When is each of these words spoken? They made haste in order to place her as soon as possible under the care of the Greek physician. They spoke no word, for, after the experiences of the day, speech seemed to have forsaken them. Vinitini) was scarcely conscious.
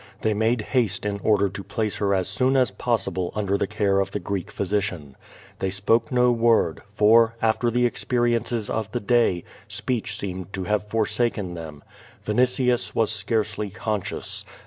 They 0.21 0.33
made 0.33 0.61
haste 0.61 1.05
in 1.05 1.19
order 1.19 1.47
to 1.47 1.63
place 1.63 1.97
her 1.97 2.15
as 2.15 2.27
soon 2.27 2.57
as 2.57 2.71
possible 2.71 3.31
under 3.35 3.55
the 3.55 3.67
care 3.67 3.99
of 3.99 4.09
the 4.09 4.19
Greek 4.19 4.49
physician. 4.49 5.15
They 5.59 5.69
spoke 5.69 6.11
no 6.11 6.31
word, 6.31 6.81
for, 6.95 7.35
after 7.39 7.69
the 7.69 7.85
experiences 7.85 8.67
of 8.67 8.91
the 8.93 8.99
day, 8.99 9.43
speech 9.67 10.17
seemed 10.17 10.53
to 10.53 10.63
have 10.63 10.87
forsaken 10.87 11.53
them. 11.53 11.83
Vinitini) 12.25 12.95
was 12.95 13.11
scarcely 13.11 13.69
conscious. 13.69 14.43